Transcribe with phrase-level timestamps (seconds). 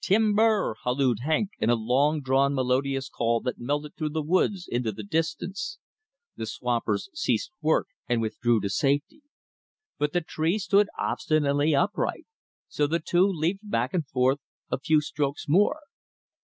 [0.00, 4.92] "Timber!" hallooed Hank in a long drawn melodious call that melted through the woods into
[4.92, 5.80] the distance.
[6.36, 9.22] The swampers ceased work and withdrew to safety.
[9.98, 12.26] But the tree stood obstinately upright.
[12.68, 14.38] So the saw leaped back and forth
[14.70, 15.80] a few strokes more.